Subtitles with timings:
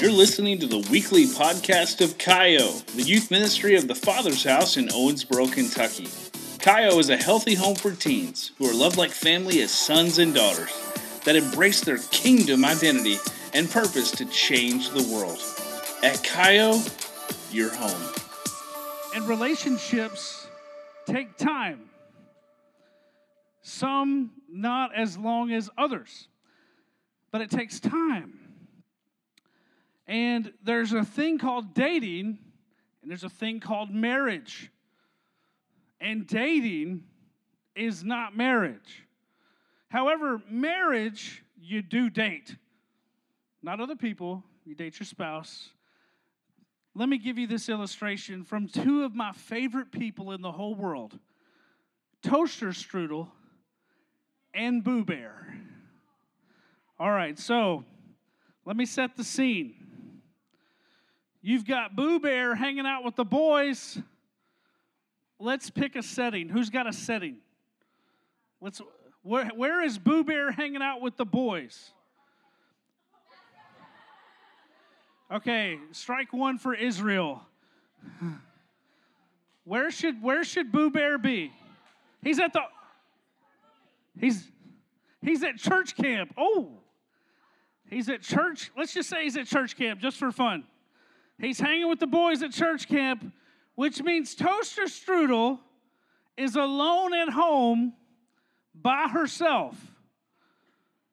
[0.00, 4.78] You're listening to the weekly podcast of Kaio, the youth ministry of the Father's House
[4.78, 6.06] in Owensboro, Kentucky.
[6.56, 10.34] Kaio is a healthy home for teens who are loved like family as sons and
[10.34, 10.72] daughters
[11.26, 13.18] that embrace their kingdom identity
[13.52, 15.38] and purpose to change the world.
[16.02, 16.80] At Kaio,
[17.52, 18.14] you're home.
[19.14, 20.46] And relationships
[21.04, 21.90] take time.
[23.60, 26.28] Some not as long as others,
[27.30, 28.49] but it takes time.
[30.10, 32.36] And there's a thing called dating,
[33.00, 34.68] and there's a thing called marriage.
[36.00, 37.04] And dating
[37.76, 39.06] is not marriage.
[39.88, 42.56] However, marriage, you do date.
[43.62, 45.68] Not other people, you date your spouse.
[46.96, 50.74] Let me give you this illustration from two of my favorite people in the whole
[50.74, 51.20] world
[52.24, 53.28] Toaster Strudel
[54.52, 55.54] and Boo Bear.
[56.98, 57.84] All right, so
[58.66, 59.79] let me set the scene.
[61.42, 63.98] You've got Boo Bear hanging out with the boys.
[65.38, 66.48] Let's pick a setting.
[66.48, 67.38] Who's got a setting?
[68.60, 68.80] Let's
[69.22, 71.92] where, where is Boo Bear hanging out with the boys?
[75.32, 77.42] Okay, strike one for Israel.
[79.64, 81.52] Where should where should Boo Bear be?
[82.22, 82.62] He's at the
[84.18, 84.50] He's
[85.22, 86.34] he's at church camp.
[86.36, 86.72] Oh.
[87.88, 88.70] He's at church.
[88.76, 90.64] Let's just say he's at church camp just for fun.
[91.40, 93.32] He's hanging with the boys at church camp,
[93.74, 95.58] which means Toaster Strudel
[96.36, 97.94] is alone at home
[98.74, 99.76] by herself.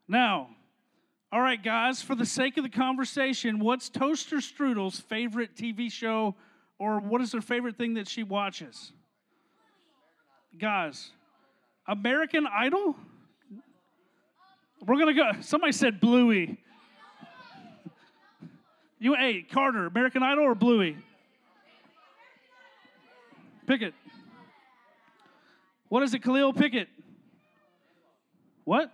[0.08, 0.50] Now,
[1.32, 6.36] all right, guys, for the sake of the conversation, what's Toaster Strudel's favorite TV show
[6.80, 8.94] or what is her favorite thing that she watches?
[10.58, 11.12] Guys,
[11.88, 12.96] American Idol?
[14.86, 15.32] We're going to go.
[15.42, 16.58] Somebody said Bluey.
[19.00, 20.98] You, hey, Carter, American Idol or Bluey?
[23.68, 23.94] Pickett.
[25.90, 26.54] What is it, Khalil?
[26.54, 26.88] Pickett?
[28.64, 28.92] What?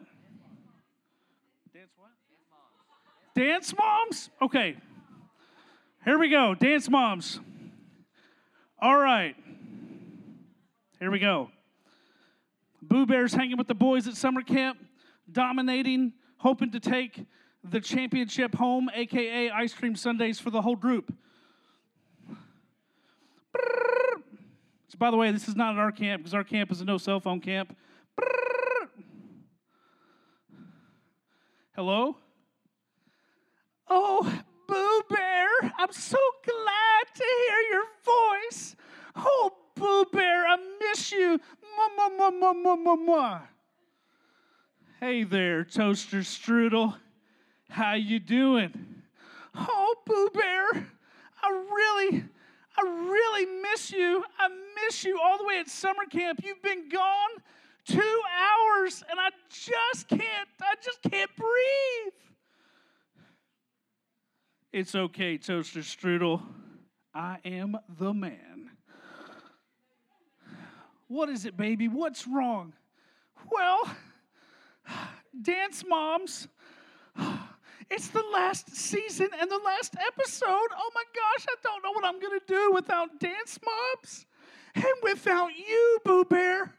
[1.73, 2.11] Dance what?
[3.35, 4.29] Dance moms?
[4.41, 4.75] Okay.
[6.03, 6.53] Here we go.
[6.53, 7.39] Dance moms.
[8.79, 9.35] All right.
[10.99, 11.49] Here we go.
[12.81, 14.77] Boo Bear's hanging with the boys at summer camp,
[15.31, 17.25] dominating, hoping to take
[17.63, 21.13] the championship home, aka ice cream sundaes for the whole group.
[24.87, 26.85] So, by the way, this is not at our camp because our camp is a
[26.85, 27.75] no cell phone camp.
[31.75, 32.17] Hello?
[33.89, 35.47] Oh, Boo Bear,
[35.77, 38.75] I'm so glad to hear your voice.
[39.15, 41.39] Oh, Boo Bear, I miss you.
[41.39, 43.41] Mwah, mwah, mwah, mwah, mwah, mwah.
[44.99, 46.95] Hey there, Toaster Strudel.
[47.73, 49.01] How you doing?
[49.55, 50.87] Oh, Boo Bear,
[51.41, 52.23] I really,
[52.77, 54.23] I really miss you.
[54.37, 54.47] I
[54.85, 56.41] miss you all the way at summer camp.
[56.43, 57.29] You've been gone
[57.87, 62.13] two hours, and I just can't, I just can't breathe.
[64.71, 66.43] It's okay, Toaster Strudel.
[67.11, 68.69] I am the man.
[71.07, 71.87] What is it, baby?
[71.87, 72.73] What's wrong?
[73.51, 73.95] Well,
[75.41, 76.47] dance moms.
[77.89, 80.47] It's the last season and the last episode.
[80.49, 84.25] Oh my gosh, I don't know what I'm going to do without dance moms
[84.75, 86.73] and without you, Boo Bear.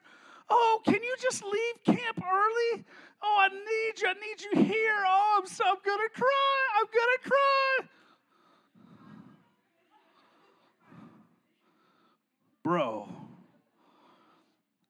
[0.51, 2.85] Oh, can you just leave camp early?
[3.23, 4.09] Oh, I need you.
[4.09, 5.05] I need you here.
[5.07, 6.69] Oh, I'm so I'm gonna cry.
[6.79, 7.89] I'm gonna cry.
[12.63, 13.24] Bro.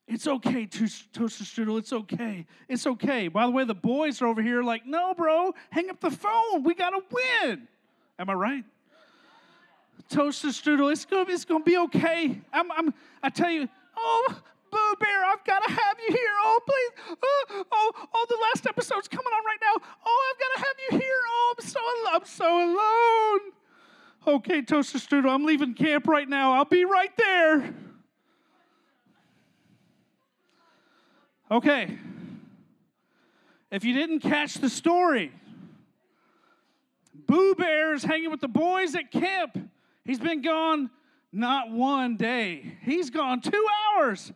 [0.07, 1.79] It's okay, Toaster Strudel.
[1.79, 2.45] It's okay.
[2.69, 3.27] It's okay.
[3.27, 6.63] By the way, the boys are over here like, no, bro, hang up the phone.
[6.63, 7.67] We got to win.
[8.19, 8.63] Am I right?
[10.09, 12.39] Toaster Strudel, it's going to it's gonna be okay.
[12.53, 13.67] I'm, I'm, I tell you,
[13.97, 16.31] oh, Boo Bear, I've got to have you here.
[16.43, 17.17] Oh, please.
[17.23, 19.87] Oh, oh, oh, the last episode's coming on right now.
[20.05, 21.21] Oh, I've got to have you here.
[21.27, 23.51] Oh, I'm so, I'm so alone.
[24.37, 26.53] Okay, Toaster Strudel, I'm leaving camp right now.
[26.53, 27.73] I'll be right there.
[31.49, 31.97] Okay.
[33.71, 35.31] If you didn't catch the story,
[37.27, 39.57] Boo Bear is hanging with the boys at camp.
[40.03, 40.89] He's been gone
[41.31, 43.65] not one day, he's gone two
[43.97, 44.31] hours.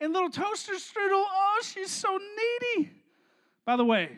[0.00, 2.90] And little Toaster Strudel, oh, she's so needy.
[3.64, 4.10] By the way,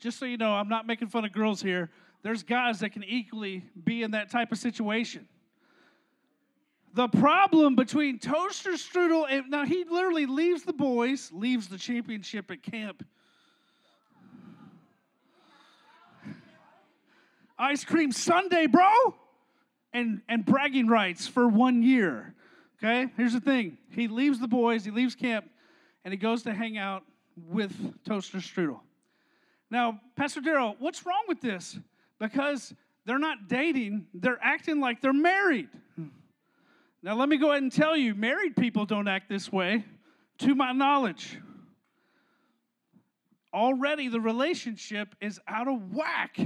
[0.00, 1.90] just so you know, I'm not making fun of girls here.
[2.22, 5.28] There's guys that can equally be in that type of situation.
[6.96, 12.50] The problem between Toaster Strudel and now he literally leaves the boys, leaves the championship
[12.50, 13.04] at camp.
[17.58, 18.88] ice cream sundae, bro,
[19.92, 22.34] and, and bragging rights for one year.
[22.78, 25.50] Okay, here's the thing he leaves the boys, he leaves camp,
[26.06, 27.02] and he goes to hang out
[27.46, 27.74] with
[28.06, 28.80] Toaster Strudel.
[29.70, 31.78] Now, Pastor Daryl, what's wrong with this?
[32.18, 32.72] Because
[33.04, 35.68] they're not dating, they're acting like they're married.
[37.02, 39.84] Now, let me go ahead and tell you married people don't act this way,
[40.38, 41.38] to my knowledge.
[43.54, 46.38] Already the relationship is out of whack.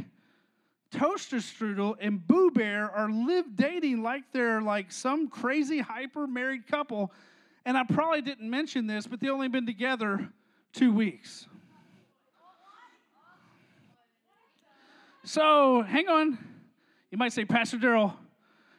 [0.91, 6.67] Toaster Strudel and Boo Bear are live dating like they're like some crazy hyper married
[6.67, 7.13] couple.
[7.65, 10.29] And I probably didn't mention this, but they've only been together
[10.73, 11.47] two weeks.
[15.25, 16.39] So hang on.
[17.11, 18.15] You might say, Pastor Daryl,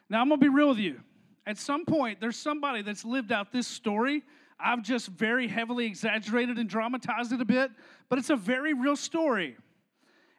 [0.10, 1.00] now I'm going to be real with you.
[1.46, 4.24] At some point, there's somebody that's lived out this story.
[4.60, 7.72] I've just very heavily exaggerated and dramatized it a bit,
[8.10, 9.58] but it's a very real story.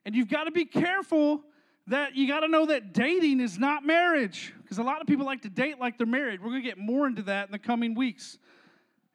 [0.05, 1.43] And you've got to be careful
[1.89, 5.27] that you got to know that dating is not marriage because a lot of people
[5.27, 6.41] like to date like they're married.
[6.41, 8.39] We're going to get more into that in the coming weeks.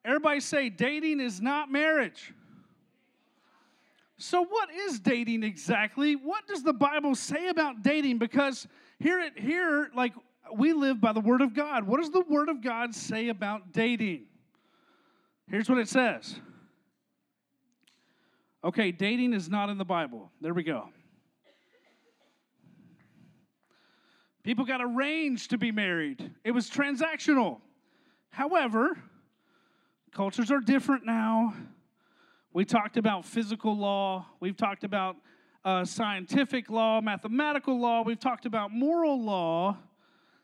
[0.04, 2.34] Everybody say dating is not marriage.
[4.18, 6.16] So, what is dating exactly?
[6.16, 8.18] What does the Bible say about dating?
[8.18, 8.68] Because
[9.00, 10.14] here, it, here, like
[10.56, 11.86] we live by the Word of God.
[11.86, 14.26] What does the Word of God say about dating?
[15.50, 16.40] Here's what it says.
[18.64, 20.32] Okay, dating is not in the Bible.
[20.42, 20.90] There we go.
[24.44, 27.60] People got arranged to be married, it was transactional.
[28.30, 28.98] However,
[30.12, 31.54] cultures are different now.
[32.54, 35.18] We talked about physical law, we've talked about
[35.66, 39.78] uh, scientific law, mathematical law, we've talked about moral law.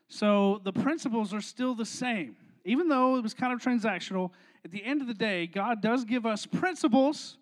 [0.08, 2.36] So the principles are still the same.
[2.64, 4.30] Even though it was kind of transactional,
[4.64, 7.36] at the end of the day, God does give us principles,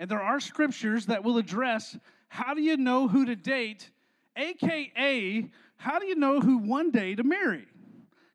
[0.00, 1.96] and there are scriptures that will address
[2.28, 3.90] how do you know who to date,
[4.36, 7.66] aka, how do you know who one day to marry?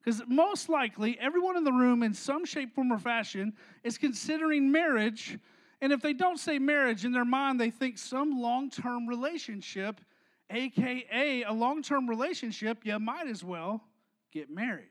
[0.04, 3.54] Because most likely, everyone in the room, in some shape, form, or fashion,
[3.84, 5.38] is considering marriage
[5.82, 10.02] and if they don't say marriage, in their mind, they think some long term relationship,
[10.50, 13.84] AKA a long term relationship, you might as well
[14.32, 14.90] get married.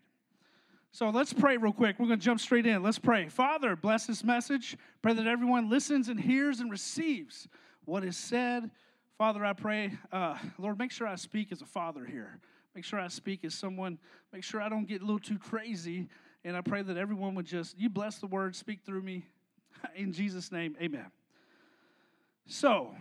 [0.90, 1.98] So let's pray real quick.
[1.98, 2.82] We're going to jump straight in.
[2.82, 3.28] Let's pray.
[3.28, 4.76] Father, bless this message.
[5.02, 7.46] Pray that everyone listens and hears and receives
[7.84, 8.70] what is said.
[9.18, 12.40] Father, I pray, uh, Lord, make sure I speak as a father here.
[12.74, 13.98] Make sure I speak as someone,
[14.32, 16.08] make sure I don't get a little too crazy.
[16.44, 19.24] And I pray that everyone would just, you bless the word, speak through me.
[19.96, 21.10] In Jesus' name, amen.
[22.46, 22.94] So,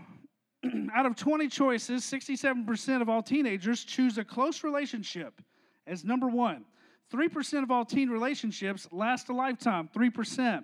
[0.93, 5.41] out of 20 choices, 67% of all teenagers choose a close relationship
[5.85, 6.65] as number one.
[7.11, 10.63] 3% of all teen relationships last a lifetime, 3%.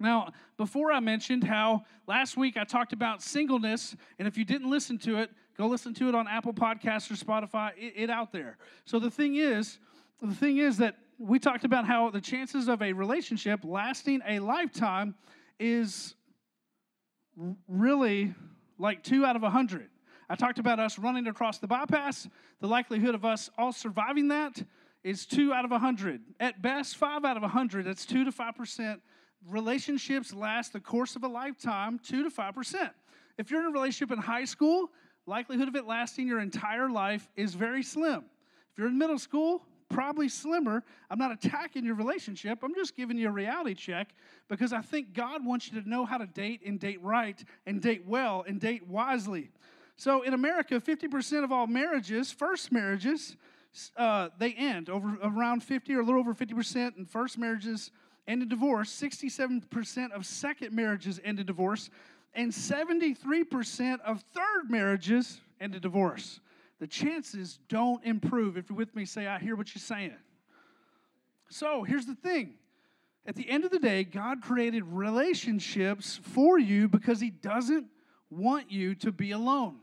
[0.00, 4.68] Now, before I mentioned how last week I talked about singleness, and if you didn't
[4.68, 8.32] listen to it, go listen to it on Apple Podcasts or Spotify, it, it out
[8.32, 8.58] there.
[8.84, 9.78] So the thing is,
[10.20, 14.40] the thing is that we talked about how the chances of a relationship lasting a
[14.40, 15.14] lifetime
[15.60, 16.14] is
[17.68, 18.34] really
[18.82, 19.88] like two out of a hundred.
[20.28, 22.28] I talked about us running across the bypass.
[22.60, 24.62] The likelihood of us all surviving that
[25.04, 26.20] is two out of a hundred.
[26.40, 27.86] At best, five out of a hundred.
[27.86, 29.00] That's two to five percent.
[29.48, 32.90] Relationships last the course of a lifetime, two to five percent.
[33.38, 34.90] If you're in a relationship in high school,
[35.26, 38.24] likelihood of it lasting your entire life is very slim.
[38.72, 40.82] If you're in middle school, probably slimmer.
[41.10, 42.60] I'm not attacking your relationship.
[42.62, 44.14] I'm just giving you a reality check
[44.48, 47.80] because I think God wants you to know how to date and date right and
[47.80, 49.50] date well and date wisely.
[49.96, 53.36] So in America, 50% of all marriages, first marriages,
[53.96, 57.90] uh, they end over around 50 or a little over 50% in first marriages
[58.26, 58.90] end in divorce.
[58.90, 61.90] 67% of second marriages end in divorce,
[62.34, 66.40] and 73% of third marriages end in divorce
[66.82, 68.56] the chances don't improve.
[68.56, 70.16] If you're with me, say, I hear what you're saying.
[71.48, 72.54] So here's the thing
[73.24, 77.86] at the end of the day, God created relationships for you because He doesn't
[78.30, 79.76] want you to be alone.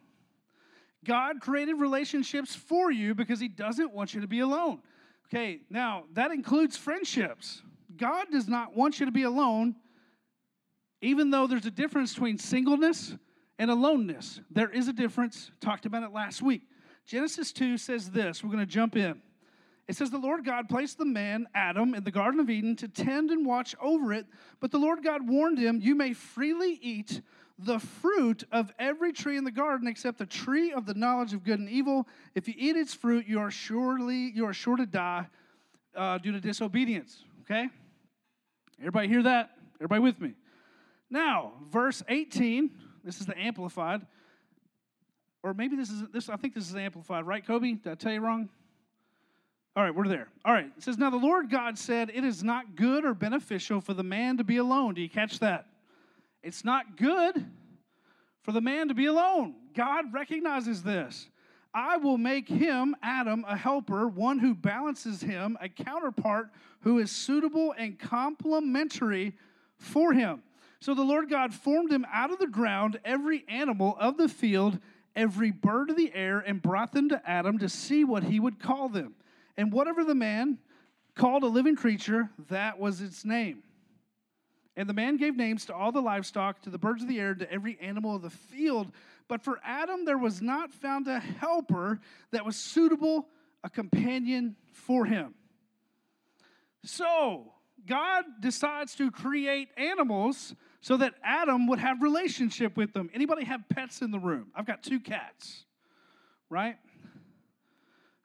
[1.05, 4.81] God created relationships for you because He doesn't want you to be alone.
[5.27, 7.61] Okay, now that includes friendships.
[7.95, 9.73] God does not want you to be alone,
[11.01, 13.15] even though there's a difference between singleness
[13.57, 14.41] and aloneness.
[14.51, 15.49] There is a difference.
[15.61, 16.63] Talked about it last week.
[17.09, 18.43] Genesis 2 says this.
[18.43, 19.19] We're going to jump in.
[19.87, 22.87] It says, The Lord God placed the man, Adam, in the Garden of Eden to
[22.87, 24.27] tend and watch over it.
[24.59, 27.21] But the Lord God warned him, You may freely eat
[27.57, 31.43] the fruit of every tree in the garden except the tree of the knowledge of
[31.43, 32.07] good and evil.
[32.35, 35.25] If you eat its fruit, you are surely you are sure to die
[35.95, 37.23] uh, due to disobedience.
[37.41, 37.69] Okay?
[38.79, 39.49] Everybody hear that?
[39.77, 40.35] Everybody with me?
[41.09, 42.69] Now, verse 18,
[43.03, 44.05] this is the Amplified.
[45.43, 46.29] Or maybe this is this.
[46.29, 47.73] I think this is amplified, right, Kobe?
[47.73, 48.49] Did I tell you wrong?
[49.75, 50.27] All right, we're there.
[50.43, 50.69] All right.
[50.77, 54.03] It says, Now the Lord God said, It is not good or beneficial for the
[54.03, 54.93] man to be alone.
[54.95, 55.67] Do you catch that?
[56.43, 57.45] It's not good
[58.41, 59.55] for the man to be alone.
[59.75, 61.29] God recognizes this.
[61.73, 66.49] I will make him, Adam, a helper, one who balances him, a counterpart
[66.81, 69.33] who is suitable and complementary
[69.77, 70.41] for him.
[70.79, 74.79] So the Lord God formed him out of the ground, every animal of the field,
[75.15, 78.59] every bird of the air, and brought them to Adam to see what he would
[78.59, 79.15] call them.
[79.57, 80.57] And whatever the man
[81.15, 83.63] called a living creature, that was its name.
[84.77, 87.35] And the man gave names to all the livestock, to the birds of the air,
[87.35, 88.91] to every animal of the field.
[89.27, 91.99] But for Adam, there was not found a helper
[92.31, 93.27] that was suitable,
[93.63, 95.33] a companion for him.
[96.85, 97.51] So,
[97.85, 103.09] God decides to create animals so that Adam would have relationship with them.
[103.13, 104.47] Anybody have pets in the room?
[104.55, 105.65] I've got two cats,
[106.49, 106.77] right?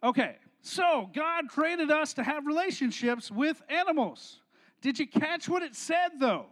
[0.03, 0.37] Okay.
[0.67, 4.41] So, God created us to have relationships with animals.
[4.81, 6.47] Did you catch what it said though?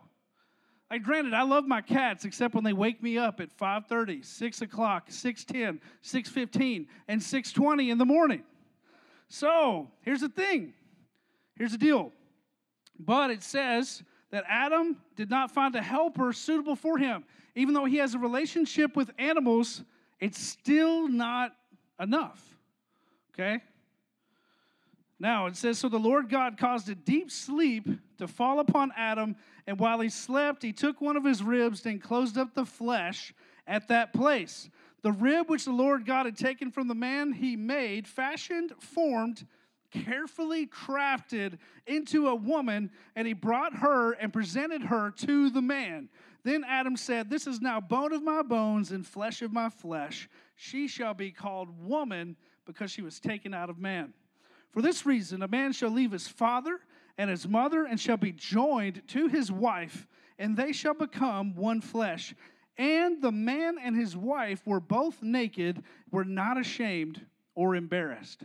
[0.91, 4.61] Like, granted, I love my cats except when they wake me up at 5:30, 6
[4.61, 8.45] o'clock, 6:10, 6:15, and 6:20 in the morning.
[9.29, 10.75] So here's the thing.
[11.57, 12.13] Here's the deal.
[12.99, 17.25] But it says that Adam did not find a helper suitable for him.
[17.55, 19.85] Even though he has a relationship with animals,
[20.21, 21.55] it's still not
[22.01, 22.43] enough.
[23.33, 23.63] Okay?
[25.21, 27.87] Now it says, So the Lord God caused a deep sleep
[28.19, 29.37] to fall upon Adam,
[29.67, 33.35] and while he slept, he took one of his ribs and closed up the flesh
[33.67, 34.71] at that place.
[35.03, 39.47] The rib which the Lord God had taken from the man he made, fashioned, formed,
[39.93, 46.09] carefully crafted into a woman, and he brought her and presented her to the man.
[46.45, 50.29] Then Adam said, This is now bone of my bones and flesh of my flesh.
[50.57, 54.13] She shall be called woman because she was taken out of man.
[54.73, 56.81] For this reason, a man shall leave his father
[57.19, 60.07] and his mother and shall be joined to his wife,
[60.39, 62.35] and they shall become one flesh.
[62.79, 67.21] And the man and his wife were both naked, were not ashamed
[67.55, 68.45] or embarrassed.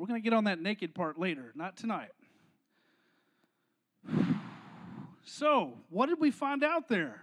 [0.00, 2.08] We're going to get on that naked part later, not tonight.
[5.22, 7.20] So, what did we find out there?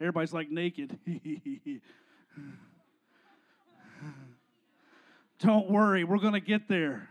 [0.00, 0.96] Everybody's like naked.
[5.40, 7.08] Don't worry, we're going to get there.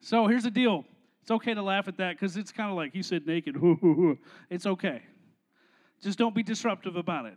[0.00, 0.84] So here's the deal.
[1.22, 3.56] It's okay to laugh at that because it's kind of like he said naked.
[4.50, 5.02] it's okay.
[6.02, 7.36] Just don't be disruptive about it.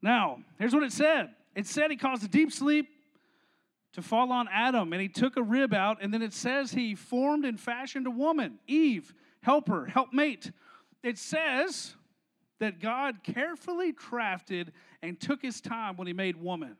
[0.00, 2.88] Now, here's what it said it said he caused a deep sleep
[3.92, 6.94] to fall on Adam, and he took a rib out, and then it says he
[6.94, 10.50] formed and fashioned a woman, Eve, helper, helpmate.
[11.02, 11.94] It says
[12.58, 14.68] that God carefully crafted
[15.02, 16.76] and took his time when he made woman.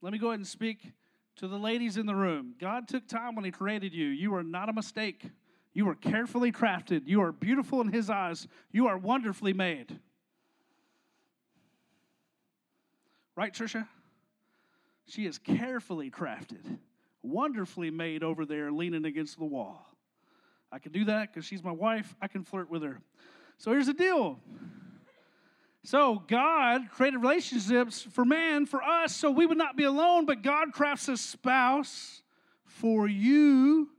[0.00, 0.92] Let me go ahead and speak
[1.36, 2.54] to the ladies in the room.
[2.58, 4.06] God took time when he created you.
[4.06, 5.28] You are not a mistake.
[5.74, 7.02] You are carefully crafted.
[7.06, 8.46] You are beautiful in his eyes.
[8.72, 9.98] You are wonderfully made.
[13.36, 13.86] Right, Trisha?
[15.06, 16.78] She is carefully crafted,
[17.22, 19.86] wonderfully made over there, leaning against the wall.
[20.72, 22.14] I can do that because she's my wife.
[22.20, 23.00] I can flirt with her.
[23.58, 24.40] So here's the deal.
[25.84, 30.42] So God created relationships for man, for us, so we would not be alone, but
[30.42, 32.22] God crafts a spouse
[32.64, 33.90] for you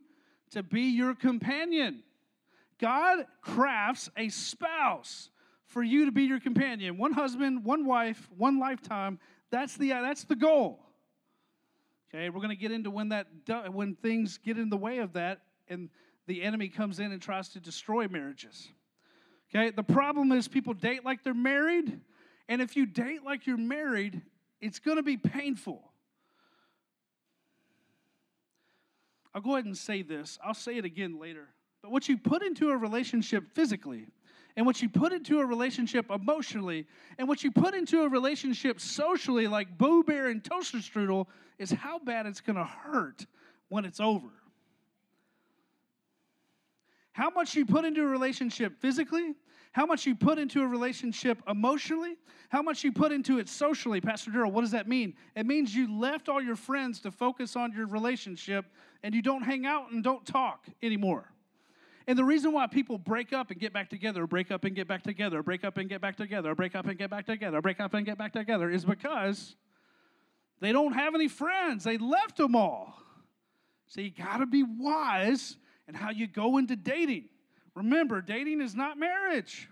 [0.51, 2.03] to be your companion.
[2.79, 5.29] God crafts a spouse
[5.78, 6.98] for you to be your companion.
[6.98, 9.20] One husband, one wife, one lifetime.
[9.52, 10.80] That's the uh, that's the goal.
[12.10, 13.28] Okay, we're going to get into when that
[13.72, 15.90] when things get in the way of that and
[16.26, 18.70] the enemy comes in and tries to destroy marriages.
[19.52, 22.00] Okay, the problem is people date like they're married,
[22.50, 24.20] and if you date like you're married,
[24.60, 25.92] it's going to be painful.
[29.36, 30.40] I'll go ahead and say this.
[30.44, 31.50] I'll say it again later.
[31.84, 34.08] But what you put into a relationship physically,
[34.58, 36.88] and what you put into a relationship emotionally,
[37.20, 41.28] and what you put into a relationship socially, like Boo Bear and Toaster Strudel,
[41.60, 43.28] is how bad it's going to hurt
[43.70, 44.30] when it's over.
[47.12, 49.36] How much you put into a relationship physically,
[49.74, 52.16] how much you put into a relationship emotionally,
[52.50, 54.02] how much you put into it socially.
[54.02, 55.14] Pastor Darrell, what does that mean?
[55.36, 58.66] It means you left all your friends to focus on your relationship
[59.04, 61.32] and you don't hang out and don't talk anymore.
[62.08, 64.88] And the reason why people break up and get back together, break up and get
[64.88, 67.82] back together, break up and get back together, break up and get back together, break
[67.82, 69.56] up and get back together is because
[70.62, 71.84] they don't have any friends.
[71.84, 72.98] They left them all.
[73.88, 77.26] So you got to be wise in how you go into dating.
[77.76, 79.70] Remember, dating is not marriage.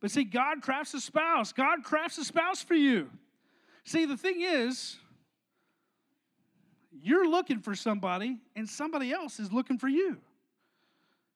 [0.00, 1.52] But see, God crafts a spouse.
[1.52, 3.08] God crafts a spouse for you.
[3.84, 4.98] See, the thing is,
[6.92, 10.18] you're looking for somebody, and somebody else is looking for you.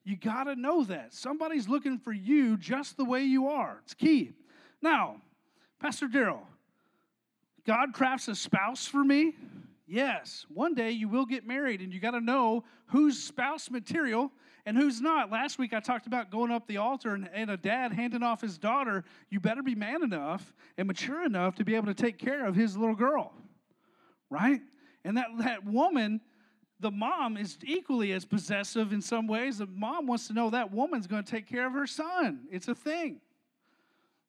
[0.08, 1.12] You got to know that.
[1.12, 3.80] Somebody's looking for you just the way you are.
[3.84, 4.32] It's key.
[4.80, 5.16] Now,
[5.80, 6.40] Pastor Daryl,
[7.66, 9.34] God crafts a spouse for me.
[9.86, 14.32] Yes, one day you will get married, and you got to know who's spouse material
[14.64, 15.30] and who's not.
[15.30, 18.40] Last week I talked about going up the altar and, and, a dad handing off
[18.40, 19.04] his daughter.
[19.28, 22.54] You better be man enough and mature enough to be able to take care of
[22.54, 23.34] his little girl,
[24.30, 24.62] right?
[25.04, 26.22] And that, that woman,
[26.80, 29.58] the mom, is equally as possessive in some ways.
[29.58, 32.40] The mom wants to know that woman's going to take care of her son.
[32.50, 33.20] It's a thing,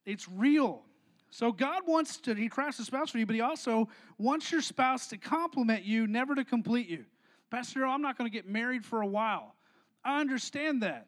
[0.05, 0.83] it's real.
[1.31, 3.87] So God wants to, He crafts a spouse for you, but He also
[4.17, 7.05] wants your spouse to complement you, never to complete you.
[7.51, 9.55] Pastor, I'm not going to get married for a while.
[10.03, 11.07] I understand that.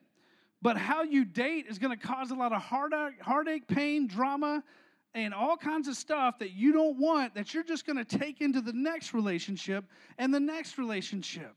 [0.62, 4.64] But how you date is going to cause a lot of heartache, heartache, pain, drama,
[5.14, 8.42] and all kinds of stuff that you don't want that you're just going to take
[8.42, 9.86] into the next relationship
[10.18, 11.54] and the next relationship.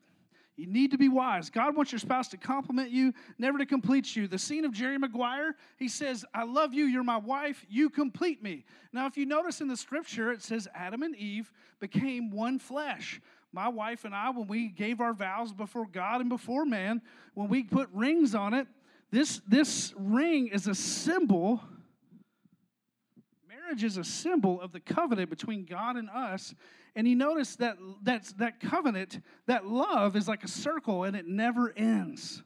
[0.57, 1.51] You need to be wise.
[1.51, 4.29] God wants your spouse to compliment you, never to complete you.
[4.29, 8.41] The scene of Jerry Maguire, he says, I love you, you're my wife, you complete
[8.41, 8.65] me.
[8.93, 13.21] Now, if you notice in the scripture, it says Adam and Eve became one flesh.
[13.53, 17.03] My wife and I, when we gave our vows before God and before man,
[17.35, 18.69] when we put rings on it,
[19.11, 21.61] this, this ring is a symbol
[23.75, 26.54] marriage is a symbol of the covenant between God and us.
[26.95, 31.26] And you notice that that's, that covenant, that love is like a circle and it
[31.26, 32.43] never ends.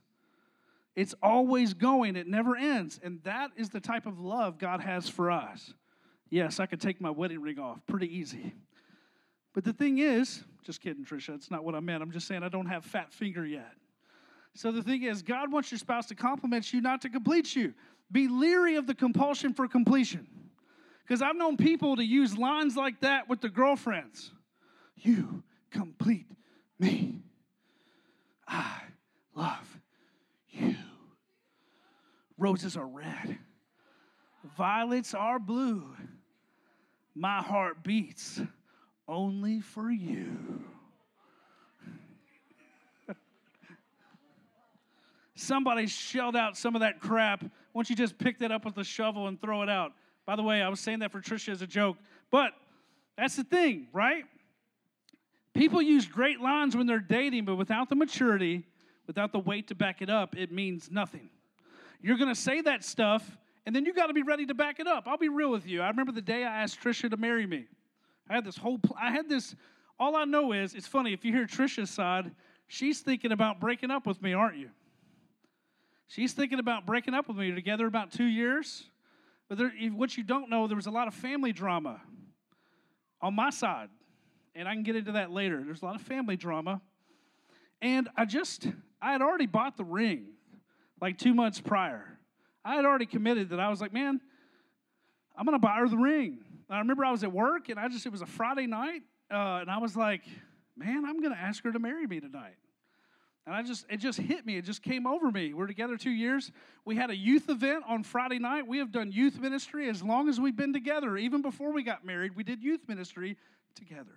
[0.97, 2.99] It's always going, it never ends.
[3.03, 5.75] And that is the type of love God has for us.
[6.31, 8.55] Yes, I could take my wedding ring off pretty easy.
[9.55, 12.03] But the thing is, just kidding, Trisha, that's not what I meant.
[12.03, 13.73] I'm just saying I don't have fat finger yet.
[14.55, 17.75] So the thing is, God wants your spouse to compliment you, not to complete you.
[18.11, 20.27] Be leery of the compulsion for completion.
[21.09, 24.31] Because I've known people to use lines like that with their girlfriends.
[24.95, 26.27] You complete
[26.79, 27.23] me.
[28.47, 28.83] I
[29.35, 29.79] love
[30.51, 30.77] you.
[32.37, 33.39] Roses are red,
[34.57, 35.97] violets are blue.
[37.15, 38.41] My heart beats
[39.09, 40.63] only for you.
[45.35, 47.43] Somebody shelled out some of that crap.
[47.43, 49.93] Why don't you just pick that up with a shovel and throw it out?
[50.29, 51.97] By the way, I was saying that for Tricia as a joke,
[52.31, 52.53] but
[53.17, 54.27] that's the thing, right?
[55.55, 58.67] People use great lines when they're dating, but without the maturity,
[59.07, 61.31] without the weight to back it up, it means nothing.
[62.03, 64.81] You're going to say that stuff, and then you got to be ready to back
[64.81, 65.05] it up.
[65.07, 65.81] I'll be real with you.
[65.81, 67.65] I remember the day I asked Tricia to marry me.
[68.29, 69.57] I had this whole, pl- I had this,
[69.99, 72.31] all I know is, it's funny, if you hear Tricia's side,
[72.67, 74.69] she's thinking about breaking up with me, aren't you?
[76.07, 77.51] She's thinking about breaking up with me.
[77.53, 78.91] together about two years.
[79.49, 82.01] But there, what you don't know, there was a lot of family drama
[83.21, 83.89] on my side.
[84.55, 85.63] And I can get into that later.
[85.65, 86.81] There's a lot of family drama.
[87.81, 88.67] And I just,
[89.01, 90.27] I had already bought the ring
[91.01, 92.19] like two months prior.
[92.65, 94.21] I had already committed that I was like, man,
[95.37, 96.39] I'm going to buy her the ring.
[96.69, 99.03] And I remember I was at work and I just, it was a Friday night.
[99.31, 100.23] Uh, and I was like,
[100.77, 102.57] man, I'm going to ask her to marry me tonight.
[103.49, 104.59] And I just, it just hit me.
[104.59, 105.55] It just came over me.
[105.55, 106.53] We're together two years.
[106.85, 108.67] We had a youth event on Friday night.
[108.67, 111.17] We have done youth ministry as long as we've been together.
[111.17, 113.39] Even before we got married, we did youth ministry
[113.75, 114.13] together.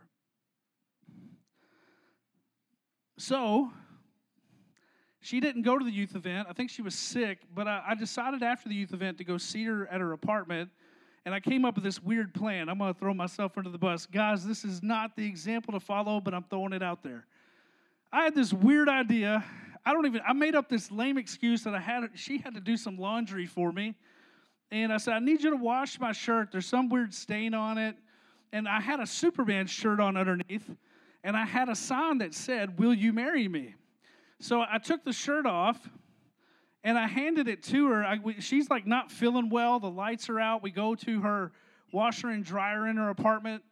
[3.17, 3.71] So,
[5.21, 6.49] she didn't go to the youth event.
[6.49, 9.37] I think she was sick, but I, I decided after the youth event to go
[9.37, 10.71] see her at her apartment.
[11.25, 12.67] And I came up with this weird plan.
[12.67, 14.05] I'm going to throw myself under the bus.
[14.07, 17.27] Guys, this is not the example to follow, but I'm throwing it out there.
[18.13, 19.43] I had this weird idea.
[19.85, 22.59] I don't even, I made up this lame excuse that I had, she had to
[22.59, 23.95] do some laundry for me.
[24.69, 26.51] And I said, I need you to wash my shirt.
[26.51, 27.95] There's some weird stain on it.
[28.53, 30.69] And I had a Superman shirt on underneath.
[31.23, 33.75] And I had a sign that said, Will you marry me?
[34.39, 35.89] So I took the shirt off
[36.83, 38.03] and I handed it to her.
[38.03, 39.79] I, she's like not feeling well.
[39.79, 40.63] The lights are out.
[40.63, 41.51] We go to her
[41.93, 43.63] washer and dryer in her apartment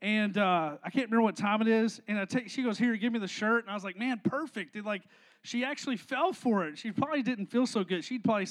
[0.00, 2.00] and uh, I can't remember what time it is.
[2.06, 4.20] And I take, she goes, "Here, give me the shirt." And I was like, "Man,
[4.22, 5.02] perfect!" And like,
[5.42, 6.78] she actually fell for it.
[6.78, 8.04] She probably didn't feel so good.
[8.04, 8.46] She probably,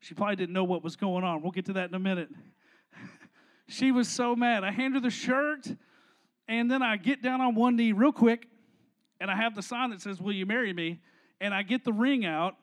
[0.00, 1.42] she probably didn't know what was going on.
[1.42, 2.28] We'll get to that in a minute.
[3.68, 4.64] she was so mad.
[4.64, 5.66] I hand her the shirt,
[6.48, 8.46] and then I get down on one knee real quick,
[9.20, 11.00] and I have the sign that says, "Will you marry me?"
[11.40, 12.54] And I get the ring out,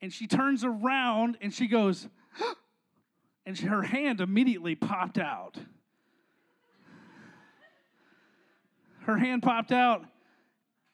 [0.00, 2.08] and she turns around and she goes,
[3.46, 5.56] and her hand immediately popped out.
[9.08, 10.04] Her hand popped out,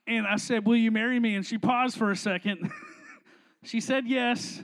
[0.06, 1.34] and I said, Will you marry me?
[1.34, 2.70] And she paused for a second.
[3.64, 4.62] she said yes,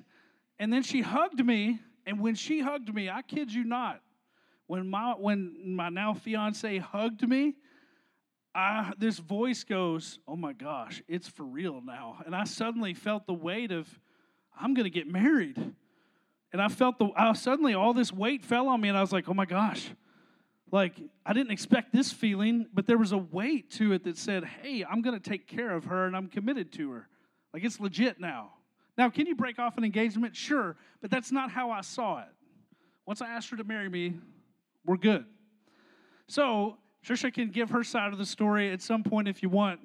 [0.59, 4.01] and then she hugged me And when she hugged me, I kid you not,
[4.67, 7.57] when my when my now fiance hugged me,
[8.55, 13.27] I this voice goes, "Oh my gosh, it's for real now." And I suddenly felt
[13.27, 13.89] the weight of
[14.59, 15.57] I'm going to get married.
[16.53, 19.13] And I felt the I suddenly all this weight fell on me and I was
[19.13, 19.91] like, "Oh my gosh."
[20.73, 20.95] Like
[21.27, 24.85] I didn't expect this feeling, but there was a weight to it that said, "Hey,
[24.89, 27.09] I'm going to take care of her and I'm committed to her."
[27.53, 28.53] Like it's legit now.
[28.97, 30.37] Now, can you break off an engagement?
[30.37, 32.29] Sure, but that's not how I saw it.
[33.07, 34.15] Once I asked her to marry me,
[34.85, 35.25] we're good.
[36.29, 39.81] So, Trisha can give her side of the story at some point if you want.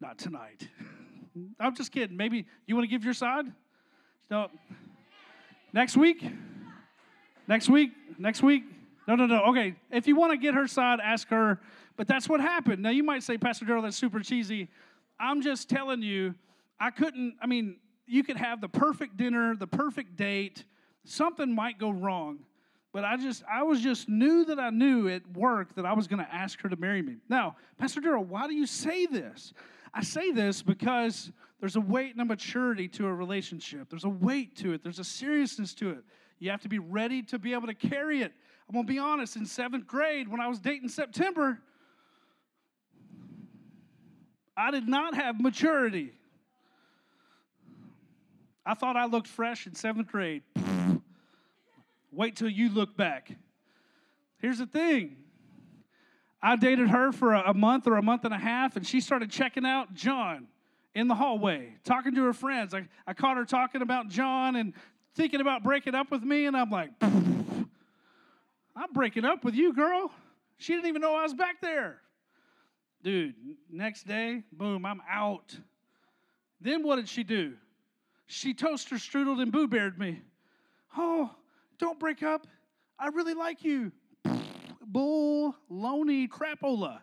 [0.00, 0.68] Not tonight.
[1.60, 2.16] I'm just kidding.
[2.16, 3.46] Maybe you want to give your side?
[4.30, 4.48] No.
[5.72, 6.24] Next week?
[7.46, 7.92] Next week?
[8.18, 8.64] Next week?
[9.06, 9.42] No, no, no.
[9.44, 9.74] Okay.
[9.90, 11.60] If you want to get her side, ask her.
[11.96, 12.82] But that's what happened.
[12.82, 14.68] Now, you might say, Pastor Daryl, that's super cheesy.
[15.18, 16.34] I'm just telling you,
[16.78, 20.64] I couldn't, I mean, you could have the perfect dinner, the perfect date.
[21.04, 22.40] Something might go wrong.
[22.92, 26.06] But I just, I was just knew that I knew at work that I was
[26.06, 27.16] going to ask her to marry me.
[27.28, 29.52] Now, Pastor Daryl, why do you say this?
[29.92, 33.88] I say this because there's a weight and a maturity to a relationship.
[33.88, 34.82] There's a weight to it.
[34.82, 36.04] There's a seriousness to it.
[36.38, 38.32] You have to be ready to be able to carry it.
[38.68, 39.36] I'm gonna be honest.
[39.36, 41.58] In seventh grade, when I was dating September,
[44.56, 46.12] I did not have maturity.
[48.64, 50.42] I thought I looked fresh in seventh grade.
[52.12, 53.30] Wait till you look back.
[54.38, 55.16] Here's the thing
[56.42, 59.30] I dated her for a month or a month and a half, and she started
[59.30, 60.48] checking out John
[60.94, 62.74] in the hallway, talking to her friends.
[62.74, 64.72] I, I caught her talking about John and
[65.14, 66.90] thinking about breaking up with me, and I'm like,
[68.76, 70.10] I'm breaking up with you, girl.
[70.58, 71.98] She didn't even know I was back there.
[73.02, 73.34] Dude,
[73.70, 75.56] next day, boom, I'm out.
[76.60, 77.54] Then what did she do?
[78.26, 80.20] She toaster strudel and boo beared me.
[80.96, 81.30] Oh,
[81.78, 82.46] don't break up.
[82.98, 83.92] I really like you.
[84.86, 87.00] Bull, loney, crapola.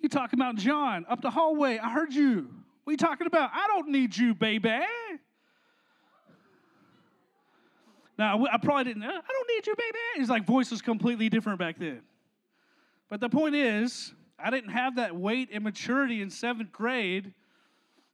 [0.00, 1.78] You talking about John up the hallway?
[1.78, 2.48] I heard you.
[2.84, 3.50] What are you talking about?
[3.52, 4.70] I don't need you, baby.
[8.20, 9.98] Now, I probably didn't, uh, I don't need you, baby.
[10.16, 12.02] It's like voice was completely different back then.
[13.08, 17.32] But the point is, I didn't have that weight and maturity in seventh grade.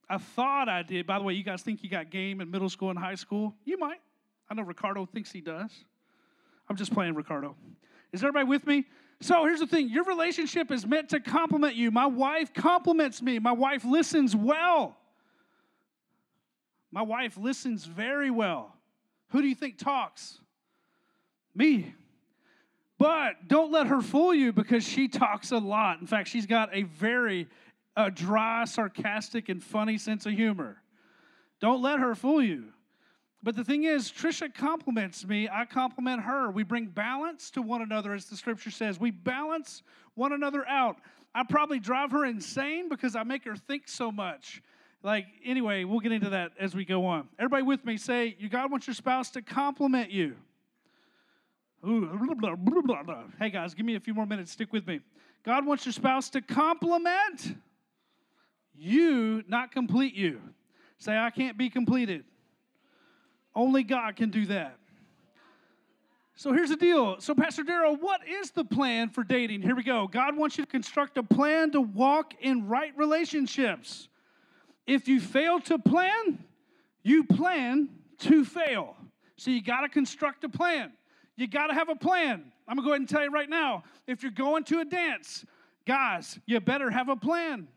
[0.09, 1.09] I thought I did.
[1.09, 3.53] By the way, you guys think you got game in middle school and high school?
[3.65, 3.99] You might.
[4.49, 5.73] I know Ricardo thinks he does.
[6.69, 7.57] I'm just playing Ricardo.
[8.13, 8.85] Is everybody with me?
[9.21, 11.91] So here's the thing your relationship is meant to complement you.
[11.91, 14.99] My wife compliments me, my wife listens well.
[16.93, 18.76] My wife listens very well.
[19.31, 20.39] Who do you think talks?
[21.55, 21.95] Me.
[22.99, 26.01] But don't let her fool you because she talks a lot.
[26.01, 27.49] In fact, she's got a very
[27.97, 30.83] uh, dry, sarcastic, and funny sense of humor.
[31.61, 32.65] Don't let her fool you.
[33.43, 36.51] But the thing is, Trisha compliments me, I compliment her.
[36.51, 38.99] We bring balance to one another, as the scripture says.
[38.99, 39.83] We balance
[40.15, 40.97] one another out.
[41.35, 44.63] I probably drive her insane because I make her think so much.
[45.03, 47.29] Like, anyway, we'll get into that as we go on.
[47.39, 50.37] Everybody with me say, You God wants your spouse to compliment you.
[51.87, 52.07] Ooh,
[52.39, 54.51] blah, blah, blah, hey guys, give me a few more minutes.
[54.51, 55.01] Stick with me.
[55.45, 57.55] God wants your spouse to compliment
[58.75, 60.41] you, not complete you.
[60.99, 62.25] Say, I can't be completed.
[63.55, 64.79] Only God can do that.
[66.35, 67.19] So here's the deal.
[67.21, 69.63] So, Pastor Daryl, what is the plan for dating?
[69.63, 70.07] Here we go.
[70.07, 74.09] God wants you to construct a plan to walk in right relationships.
[74.87, 76.45] If you fail to plan,
[77.03, 77.89] you plan
[78.21, 78.97] to fail.
[79.37, 80.93] So, you got to construct a plan.
[81.37, 82.53] You got to have a plan.
[82.67, 84.85] I'm going to go ahead and tell you right now if you're going to a
[84.85, 85.45] dance,
[85.87, 87.69] guys, you better have a plan.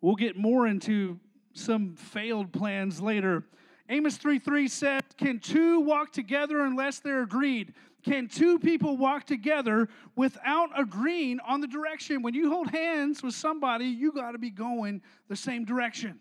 [0.00, 1.18] We'll get more into
[1.54, 3.44] some failed plans later.
[3.88, 7.74] Amos 3 3 says, Can two walk together unless they're agreed?
[8.04, 12.20] Can two people walk together without agreeing on the direction?
[12.20, 16.20] When you hold hands with somebody, you got to be going the same direction.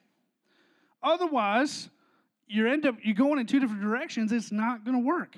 [1.01, 1.89] Otherwise,
[2.47, 4.31] you end up you going in two different directions.
[4.31, 5.35] It's not going to work.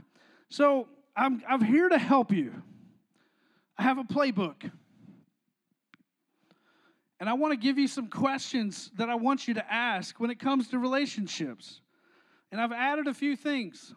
[0.50, 2.54] So I'm I'm here to help you.
[3.78, 4.70] I have a playbook.
[7.20, 10.30] And I want to give you some questions that I want you to ask when
[10.30, 11.80] it comes to relationships.
[12.52, 13.96] And I've added a few things.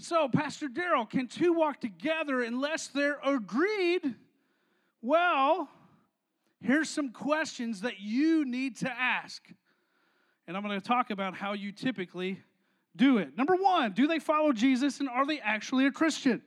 [0.00, 4.14] So, Pastor Daryl, can two walk together unless they're agreed?
[5.02, 5.68] Well,
[6.60, 9.42] here's some questions that you need to ask.
[10.46, 12.40] And I'm going to talk about how you typically
[12.94, 13.36] do it.
[13.36, 16.42] Number one, do they follow Jesus and are they actually a Christian?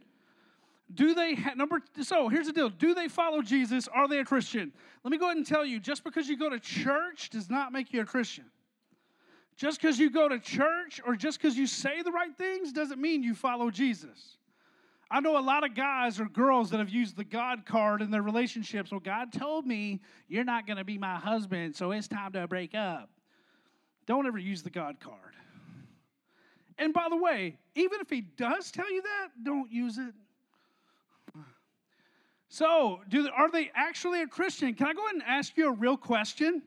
[0.93, 2.69] Do they ha- number so here's the deal.
[2.69, 3.87] Do they follow Jesus?
[3.87, 4.73] Are they a Christian?
[5.03, 7.71] Let me go ahead and tell you, just because you go to church does not
[7.71, 8.45] make you a Christian.
[9.61, 12.99] Just because you go to church or just because you say the right things doesn't
[12.99, 14.37] mean you follow Jesus.
[15.11, 18.09] I know a lot of guys or girls that have used the God card in
[18.09, 18.89] their relationships.
[18.89, 22.47] Well, God told me you're not going to be my husband, so it's time to
[22.47, 23.11] break up.
[24.07, 25.35] Don't ever use the God card.
[26.79, 30.15] And by the way, even if he does tell you that, don't use it.
[32.49, 34.73] So, do, are they actually a Christian?
[34.73, 36.63] Can I go ahead and ask you a real question?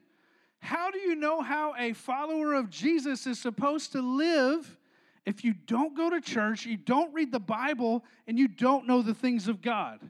[0.64, 4.78] How do you know how a follower of Jesus is supposed to live
[5.26, 9.02] if you don't go to church, you don't read the Bible, and you don't know
[9.02, 10.00] the things of God?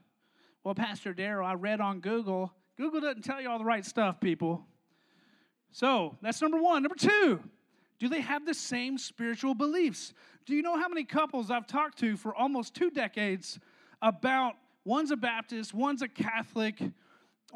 [0.62, 2.52] Well, Pastor Darrell, I read on Google.
[2.76, 4.64] Google doesn't tell you all the right stuff, people.
[5.72, 6.84] So that's number one.
[6.84, 7.42] Number two,
[7.98, 10.14] do they have the same spiritual beliefs?
[10.46, 13.58] Do you know how many couples I've talked to for almost two decades
[14.00, 16.80] about one's a Baptist, one's a Catholic,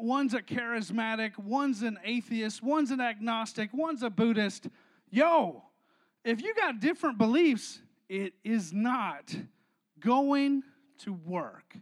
[0.01, 4.67] one's a charismatic, one's an atheist, one's an agnostic, one's a Buddhist.
[5.09, 5.63] Yo,
[6.23, 9.35] if you got different beliefs, it is not
[9.99, 10.63] going
[10.99, 11.75] to work.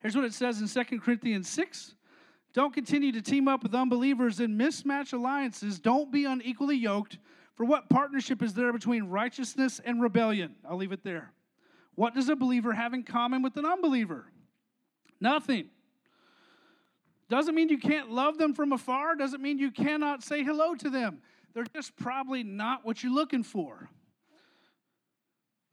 [0.00, 1.94] Here's what it says in 2 Corinthians 6.
[2.52, 5.78] Don't continue to team up with unbelievers in mismatched alliances.
[5.78, 7.18] Don't be unequally yoked.
[7.54, 10.56] For what partnership is there between righteousness and rebellion?
[10.68, 11.32] I'll leave it there.
[11.94, 14.26] What does a believer have in common with an unbeliever?
[15.22, 15.66] Nothing.
[17.30, 20.90] Doesn't mean you can't love them from afar, doesn't mean you cannot say hello to
[20.90, 21.22] them.
[21.54, 23.88] They're just probably not what you're looking for.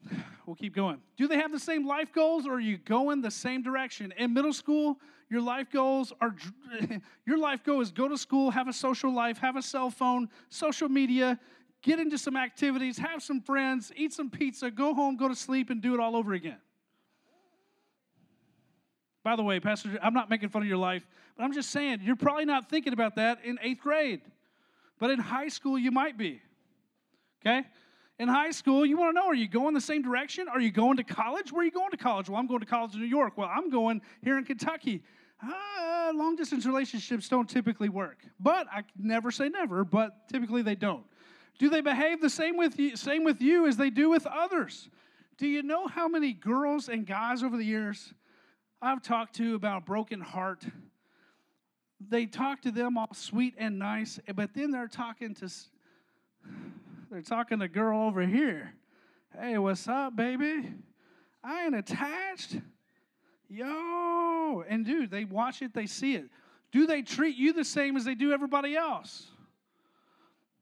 [0.46, 0.98] We'll keep going.
[1.16, 4.12] Do they have the same life goals or are you going the same direction?
[4.18, 4.98] In middle school,
[5.30, 6.36] your life goals are
[7.28, 10.28] your life goal is go to school, have a social life, have a cell phone,
[10.50, 11.40] social media,
[11.84, 15.70] get into some activities, have some friends, eat some pizza, go home, go to sleep
[15.70, 16.58] and do it all over again.
[19.23, 21.05] By the way, Pastor, I'm not making fun of your life,
[21.36, 24.21] but I'm just saying you're probably not thinking about that in eighth grade.
[24.99, 26.41] But in high school, you might be.
[27.41, 27.65] Okay?
[28.17, 30.47] In high school, you want to know are you going the same direction?
[30.49, 31.51] Are you going to college?
[31.51, 32.29] Where are you going to college?
[32.29, 33.38] Well, I'm going to college in New York.
[33.38, 35.03] Well, I'm going here in Kentucky.
[35.41, 38.17] Uh, long distance relationships don't typically work.
[38.39, 41.05] But I never say never, but typically they don't.
[41.60, 44.89] Do they behave the same with you, same with you as they do with others?
[45.38, 48.13] Do you know how many girls and guys over the years
[48.82, 50.63] I've talked to about broken heart.
[52.00, 55.50] They talk to them all sweet and nice, but then they're talking to
[57.12, 58.74] they're talking to girl over here.
[59.38, 60.74] Hey, what's up, baby?
[61.44, 62.58] I ain't attached.
[63.50, 66.30] Yo, and dude, they watch it, they see it.
[66.72, 69.28] Do they treat you the same as they do everybody else?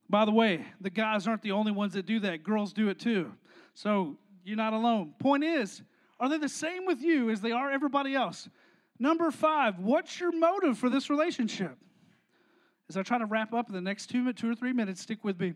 [0.10, 2.44] By the way, the guys aren't the only ones that do that.
[2.44, 3.34] Girls do it too.
[3.74, 5.14] So you're not alone.
[5.20, 5.82] Point is,
[6.20, 8.50] are they the same with you as they are everybody else?
[9.00, 11.78] Number five, what's your motive for this relationship?
[12.90, 15.24] As I try to wrap up in the next two, two or three minutes, stick
[15.24, 15.54] with me.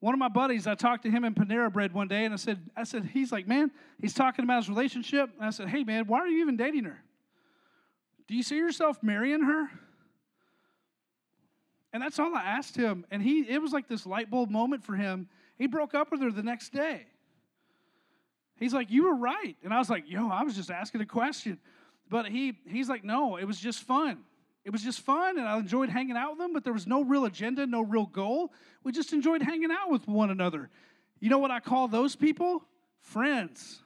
[0.00, 2.36] One of my buddies, I talked to him in Panera Bread one day, and I
[2.36, 5.30] said, I said, he's like, man, he's talking about his relationship.
[5.36, 7.00] And I said, hey, man, why are you even dating her?
[8.26, 9.68] Do you see yourself marrying her?
[11.92, 13.04] And that's all I asked him.
[13.10, 15.28] And he, it was like this light bulb moment for him.
[15.56, 17.06] He broke up with her the next day.
[18.56, 19.56] He's like, You were right.
[19.62, 21.58] And I was like, Yo, I was just asking a question.
[22.08, 24.18] But he, he's like, No, it was just fun.
[24.64, 27.02] It was just fun, and I enjoyed hanging out with them, but there was no
[27.02, 28.52] real agenda, no real goal.
[28.84, 30.70] We just enjoyed hanging out with one another.
[31.18, 32.62] You know what I call those people?
[33.00, 33.82] Friends.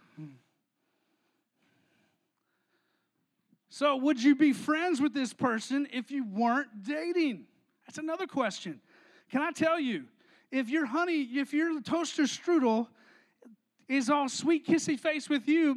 [3.76, 7.44] So, would you be friends with this person if you weren't dating?
[7.86, 8.80] That's another question.
[9.30, 10.04] Can I tell you,
[10.50, 12.88] if your honey, if your toaster strudel
[13.88, 15.74] is all sweet, kissy face with you.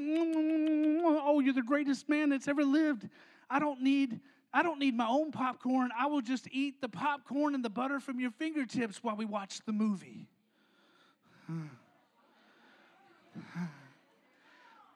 [1.03, 3.07] Oh, you're the greatest man that's ever lived.
[3.49, 4.19] I don't need.
[4.51, 5.91] I don't need my own popcorn.
[5.97, 9.59] I will just eat the popcorn and the butter from your fingertips while we watch
[9.65, 10.27] the movie.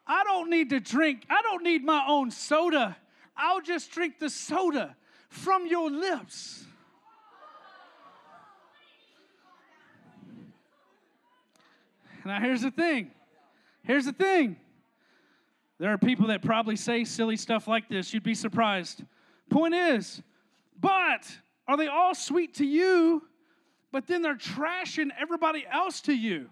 [0.07, 1.25] I don't need to drink.
[1.29, 2.97] I don't need my own soda.
[3.37, 4.95] I'll just drink the soda
[5.29, 6.65] from your lips.
[12.25, 13.11] Now, here's the thing.
[13.83, 14.57] Here's the thing.
[15.79, 18.13] There are people that probably say silly stuff like this.
[18.13, 19.03] You'd be surprised.
[19.49, 20.21] Point is,
[20.79, 21.29] but
[21.67, 23.23] are they all sweet to you,
[23.91, 26.49] but then they're trashing everybody else to you?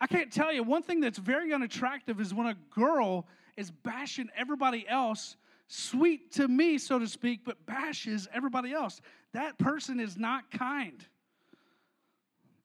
[0.00, 0.64] I can't tell you.
[0.64, 5.36] One thing that's very unattractive is when a girl is bashing everybody else,
[5.68, 9.00] sweet to me, so to speak, but bashes everybody else.
[9.32, 11.06] That person is not kind.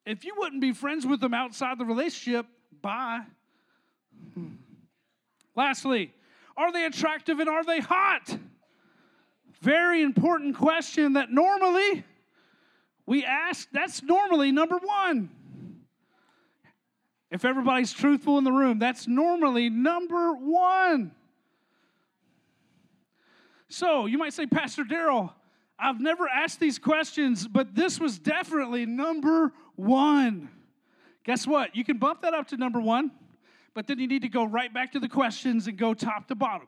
[0.07, 2.45] If you wouldn't be friends with them outside the relationship,
[2.81, 3.23] bye.
[5.53, 6.13] Lastly,
[6.55, 8.37] are they attractive and are they hot?
[9.59, 12.05] Very important question that normally
[13.07, 15.29] We ask, that's normally number one.
[17.31, 21.11] If everybody's truthful in the room, that's normally number one.
[23.69, 25.31] So you might say, Pastor Daryl,
[25.79, 30.49] I've never asked these questions, but this was definitely number one.
[31.23, 31.75] Guess what?
[31.75, 33.11] You can bump that up to number one,
[33.73, 36.35] but then you need to go right back to the questions and go top to
[36.35, 36.67] bottom.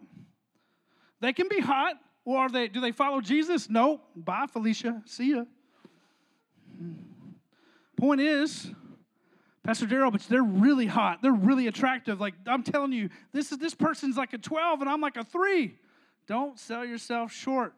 [1.20, 3.70] They can be hot, or they, do they follow Jesus?
[3.70, 4.02] No.
[4.16, 5.02] Bye, Felicia.
[5.06, 5.44] See ya.
[7.98, 8.72] Point is,
[9.64, 11.22] Pastor Daryl, but they're really hot.
[11.22, 12.22] They're really attractive.
[12.22, 15.24] Like I'm telling you, this is this person's like a 12 and I'm like a
[15.24, 15.76] 3.
[16.28, 17.74] Don't sell yourself short.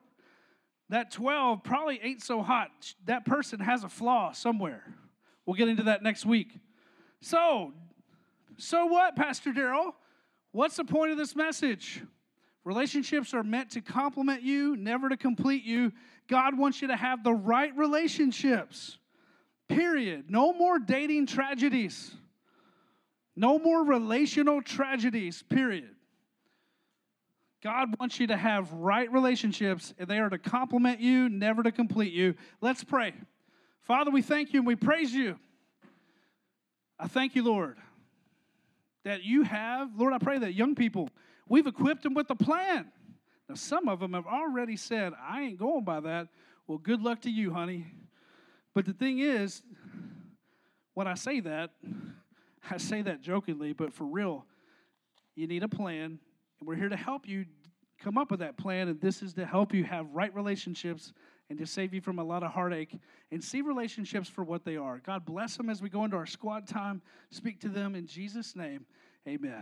[0.89, 2.69] That 12 probably ain't so hot.
[3.05, 4.83] That person has a flaw somewhere.
[5.45, 6.59] We'll get into that next week.
[7.21, 7.73] So,
[8.57, 9.93] so what, Pastor Daryl?
[10.51, 12.03] What's the point of this message?
[12.63, 15.91] Relationships are meant to complement you, never to complete you.
[16.27, 18.99] God wants you to have the right relationships.
[19.67, 20.29] Period.
[20.29, 22.13] No more dating tragedies.
[23.35, 25.43] No more relational tragedies.
[25.49, 25.89] Period.
[27.63, 31.71] God wants you to have right relationships, and they are to complement you, never to
[31.71, 32.35] complete you.
[32.59, 33.13] Let's pray.
[33.83, 35.37] Father, we thank you and we praise you.
[36.99, 37.77] I thank you, Lord,
[39.03, 41.09] that you have, Lord, I pray that young people,
[41.49, 42.91] we've equipped them with a plan.
[43.49, 46.27] Now, some of them have already said, I ain't going by that.
[46.67, 47.87] Well, good luck to you, honey.
[48.75, 49.63] But the thing is,
[50.93, 51.71] when I say that,
[52.69, 54.45] I say that jokingly, but for real,
[55.35, 56.19] you need a plan,
[56.59, 57.45] and we're here to help you
[57.99, 58.87] come up with that plan.
[58.87, 61.13] And this is to help you have right relationships
[61.51, 62.97] and to save you from a lot of heartache
[63.29, 64.99] and see relationships for what they are.
[65.05, 67.01] God bless them as we go into our squad time.
[67.29, 68.85] Speak to them in Jesus' name.
[69.27, 69.61] Amen.